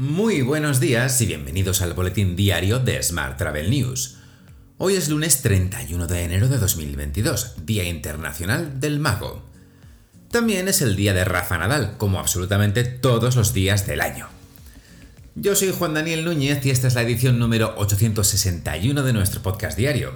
[0.00, 4.18] Muy buenos días y bienvenidos al boletín diario de Smart Travel News.
[4.76, 9.42] Hoy es lunes 31 de enero de 2022, Día Internacional del Mago.
[10.30, 14.28] También es el día de Rafa Nadal, como absolutamente todos los días del año.
[15.34, 19.76] Yo soy Juan Daniel Núñez y esta es la edición número 861 de nuestro podcast
[19.76, 20.12] diario.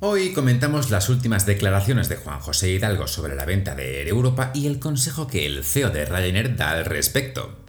[0.00, 4.50] Hoy comentamos las últimas declaraciones de Juan José Hidalgo sobre la venta de Air Europa
[4.52, 7.61] y el consejo que el CEO de Ryanair da al respecto.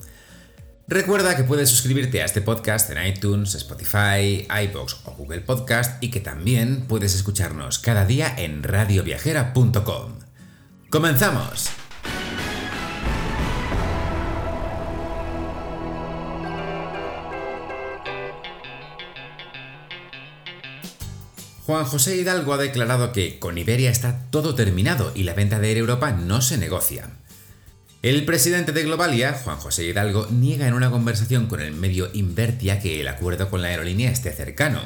[0.88, 6.10] Recuerda que puedes suscribirte a este podcast en iTunes, Spotify, iBox o Google Podcast y
[6.10, 10.20] que también puedes escucharnos cada día en radioviajera.com.
[10.90, 11.70] ¡Comenzamos!
[21.66, 25.72] Juan José Hidalgo ha declarado que con Iberia está todo terminado y la venta de
[25.72, 27.10] Air Europa no se negocia.
[28.04, 32.82] El presidente de Globalia, Juan José Hidalgo, niega en una conversación con el medio Invertia
[32.82, 34.82] que el acuerdo con la aerolínea esté cercano.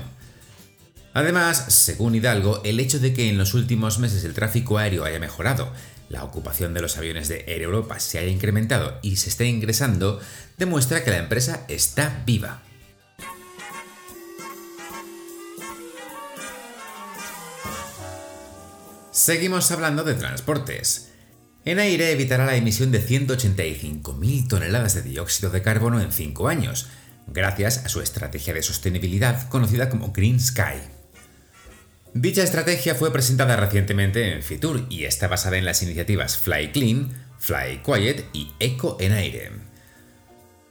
[1.15, 5.19] Además, según Hidalgo, el hecho de que en los últimos meses el tráfico aéreo haya
[5.19, 5.73] mejorado,
[6.09, 10.21] la ocupación de los aviones de Air Europa se haya incrementado y se esté ingresando,
[10.59, 12.61] demuestra que la empresa está viva.
[19.09, 21.06] Seguimos hablando de transportes.
[21.67, 26.87] En aire evitará la emisión de 185.000 toneladas de dióxido de carbono en 5 años,
[27.27, 30.79] gracias a su estrategia de sostenibilidad conocida como Green Sky.
[32.13, 37.11] Dicha estrategia fue presentada recientemente en Fitur y está basada en las iniciativas Fly Clean,
[37.37, 39.51] Fly Quiet y Eco en aire.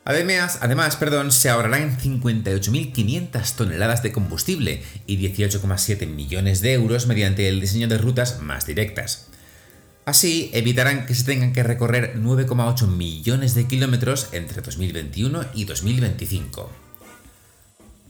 [0.07, 7.51] Además, además perdón, se ahorrarán 58.500 toneladas de combustible y 18,7 millones de euros mediante
[7.51, 9.29] el diseño de rutas más directas.
[10.07, 16.71] Así, evitarán que se tengan que recorrer 9,8 millones de kilómetros entre 2021 y 2025.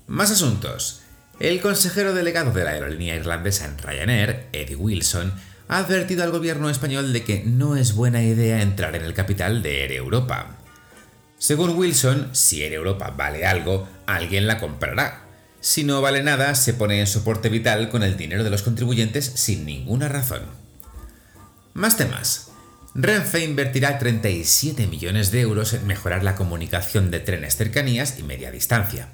[0.07, 1.01] Más asuntos.
[1.41, 5.33] El consejero delegado de la aerolínea irlandesa en Ryanair, Eddie Wilson,
[5.69, 9.63] ha advertido al gobierno español de que no es buena idea entrar en el capital
[9.63, 10.59] de Air Europa.
[11.39, 15.25] Según Wilson, si Air Europa vale algo, alguien la comprará.
[15.61, 19.25] Si no vale nada, se pone en soporte vital con el dinero de los contribuyentes
[19.25, 20.66] sin ninguna razón.
[21.77, 22.53] Más temas.
[22.95, 28.51] Renfe invertirá 37 millones de euros en mejorar la comunicación de trenes cercanías y media
[28.51, 29.11] distancia.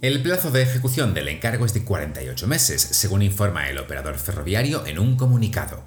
[0.00, 4.86] El plazo de ejecución del encargo es de 48 meses, según informa el operador ferroviario
[4.86, 5.82] en un comunicado.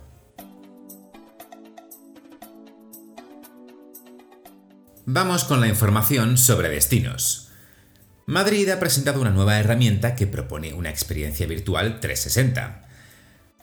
[5.06, 7.52] Vamos con la información sobre destinos.
[8.26, 12.91] Madrid ha presentado una nueva herramienta que propone una experiencia virtual 360.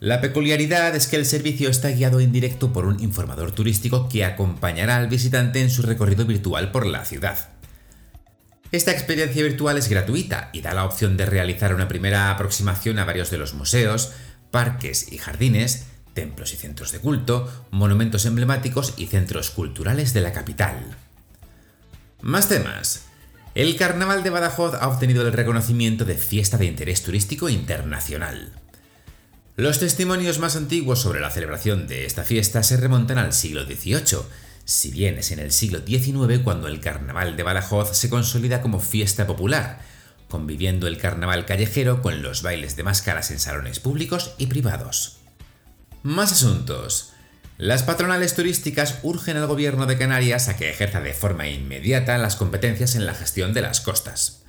[0.00, 4.25] La peculiaridad es que el servicio está guiado en directo por un informador turístico que
[4.25, 7.48] acompañará al visitante en su recorrido virtual por la ciudad.
[8.70, 13.04] Esta experiencia virtual es gratuita y da la opción de realizar una primera aproximación a
[13.04, 14.12] varios de los museos,
[14.53, 20.32] parques y jardines, templos y centros de culto, monumentos emblemáticos y centros culturales de la
[20.32, 20.76] capital.
[22.20, 23.06] Más temas.
[23.54, 28.53] El Carnaval de Badajoz ha obtenido el reconocimiento de Fiesta de Interés Turístico Internacional.
[29.58, 34.20] Los testimonios más antiguos sobre la celebración de esta fiesta se remontan al siglo XVIII,
[34.64, 38.78] si bien es en el siglo XIX cuando el Carnaval de Badajoz se consolida como
[38.78, 39.80] fiesta popular,
[40.28, 45.16] conviviendo el carnaval callejero con los bailes de máscaras en salones públicos y privados.
[46.04, 47.10] Más asuntos.
[47.56, 52.36] Las patronales turísticas urgen al gobierno de Canarias a que ejerza de forma inmediata las
[52.36, 54.44] competencias en la gestión de las costas.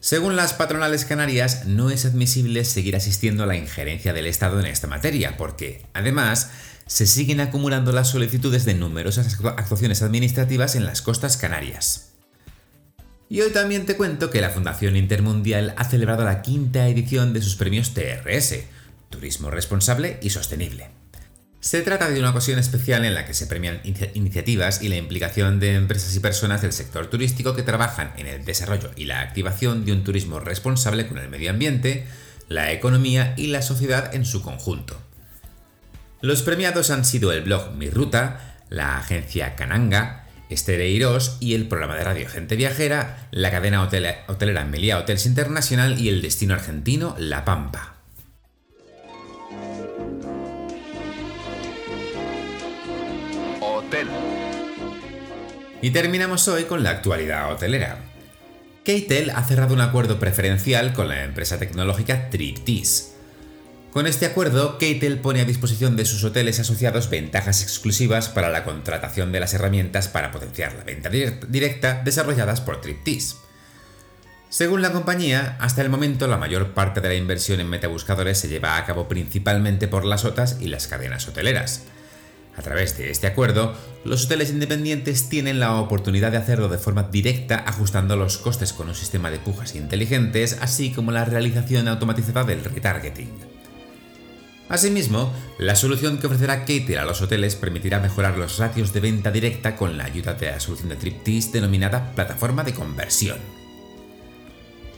[0.00, 4.64] Según las patronales canarias, no es admisible seguir asistiendo a la injerencia del Estado en
[4.64, 6.50] esta materia, porque, además,
[6.86, 12.12] se siguen acumulando las solicitudes de numerosas actuaciones administrativas en las costas canarias.
[13.28, 17.42] Y hoy también te cuento que la Fundación Intermundial ha celebrado la quinta edición de
[17.42, 18.54] sus premios TRS,
[19.10, 20.99] Turismo Responsable y Sostenible.
[21.60, 23.82] Se trata de una ocasión especial en la que se premian
[24.14, 28.46] iniciativas y la implicación de empresas y personas del sector turístico que trabajan en el
[28.46, 32.06] desarrollo y la activación de un turismo responsable con el medio ambiente,
[32.48, 34.98] la economía y la sociedad en su conjunto.
[36.22, 41.94] Los premiados han sido el blog Mi Ruta, la agencia Cananga, Estereiros y el programa
[41.94, 47.44] de radio Gente Viajera, la cadena hotelera Melia Hotels Internacional y el destino argentino La
[47.44, 47.99] Pampa.
[55.82, 57.98] Y terminamos hoy con la actualidad hotelera.
[58.84, 63.10] KTEL ha cerrado un acuerdo preferencial con la empresa tecnológica TripTease.
[63.92, 68.64] Con este acuerdo, Keitel pone a disposición de sus hoteles asociados ventajas exclusivas para la
[68.64, 73.38] contratación de las herramientas para potenciar la venta directa desarrolladas por Triptis.
[74.48, 78.48] Según la compañía, hasta el momento la mayor parte de la inversión en metabuscadores se
[78.48, 81.84] lleva a cabo principalmente por las OTAs y las cadenas hoteleras.
[82.60, 83.74] A través de este acuerdo,
[84.04, 88.90] los hoteles independientes tienen la oportunidad de hacerlo de forma directa ajustando los costes con
[88.90, 93.30] un sistema de pujas inteligentes, así como la realización automatizada del retargeting.
[94.68, 99.30] Asimismo, la solución que ofrecerá Kater a los hoteles permitirá mejorar los ratios de venta
[99.30, 103.38] directa con la ayuda de la solución de Triptis denominada plataforma de conversión.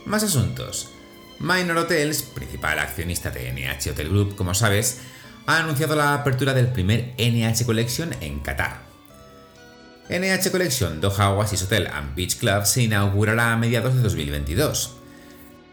[0.04, 0.88] Más asuntos.
[1.38, 5.00] Minor Hotels, principal accionista de NH Hotel Group, como sabes,
[5.46, 8.82] ha anunciado la apertura del primer NH Collection en Qatar.
[10.08, 14.96] NH Collection Doha Oasis Hotel and Beach Club se inaugurará a mediados de 2022.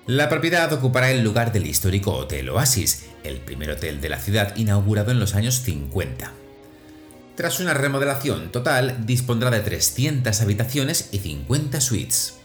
[0.07, 4.55] La propiedad ocupará el lugar del histórico Hotel Oasis, el primer hotel de la ciudad
[4.55, 6.31] inaugurado en los años 50.
[7.35, 12.38] Tras una remodelación total, dispondrá de 300 habitaciones y 50 suites.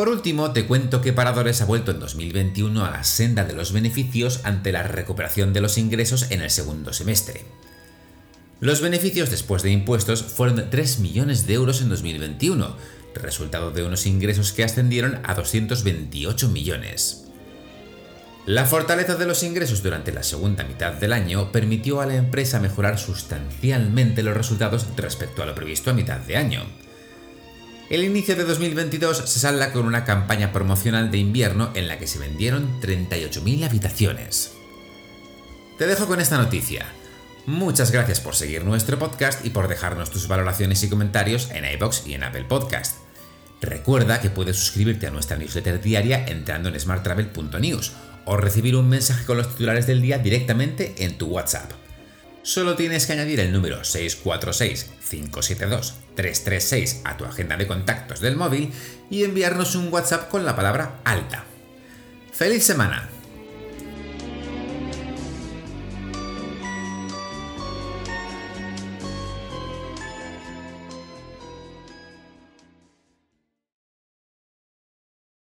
[0.00, 3.70] Por último, te cuento que Paradores ha vuelto en 2021 a la senda de los
[3.74, 7.44] beneficios ante la recuperación de los ingresos en el segundo semestre.
[8.60, 12.78] Los beneficios después de impuestos fueron 3 millones de euros en 2021,
[13.12, 17.26] resultado de unos ingresos que ascendieron a 228 millones.
[18.46, 22.58] La fortaleza de los ingresos durante la segunda mitad del año permitió a la empresa
[22.58, 26.89] mejorar sustancialmente los resultados respecto a lo previsto a mitad de año.
[27.90, 32.06] El inicio de 2022 se salda con una campaña promocional de invierno en la que
[32.06, 34.52] se vendieron 38.000 habitaciones.
[35.76, 36.86] Te dejo con esta noticia.
[37.46, 42.06] Muchas gracias por seguir nuestro podcast y por dejarnos tus valoraciones y comentarios en iBox
[42.06, 42.98] y en Apple Podcast.
[43.60, 47.92] Recuerda que puedes suscribirte a nuestra newsletter diaria entrando en smarttravel.news
[48.24, 51.72] o recibir un mensaje con los titulares del día directamente en tu WhatsApp.
[52.44, 53.82] Solo tienes que añadir el número
[56.22, 58.72] 646-572-336 a tu agenda de contactos del móvil
[59.10, 61.44] y enviarnos un WhatsApp con la palabra alta.
[62.32, 63.19] ¡Feliz semana!